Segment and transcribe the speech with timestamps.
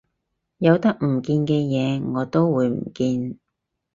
[0.57, 3.37] 有得唔見嘅嘢我都會唔見